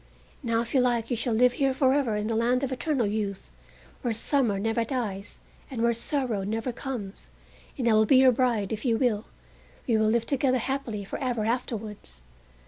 Now 0.41 0.61
if 0.61 0.73
you 0.73 0.81
like 0.81 1.11
you 1.11 1.15
shall 1.15 1.35
live 1.35 1.53
here 1.61 1.75
forever 1.75 2.15
in 2.15 2.25
the 2.25 2.35
land 2.35 2.63
of 2.63 2.71
eternal 2.71 3.05
youth, 3.05 3.51
where 4.01 4.15
summer 4.15 4.57
never 4.57 4.83
dies 4.83 5.39
and 5.69 5.83
where 5.83 5.93
sorrow 5.93 6.41
never 6.43 6.71
comes, 6.71 7.29
and 7.77 7.87
I 7.87 7.93
will 7.93 8.07
be 8.07 8.17
your 8.17 8.31
bride 8.31 8.73
if 8.73 8.83
you 8.83 8.97
will, 8.97 9.25
and 9.25 9.25
we 9.87 9.97
will 9.97 10.09
live 10.09 10.25
together 10.25 10.57
happily 10.57 11.05
forever 11.05 11.45
afterwards!" 11.45 12.21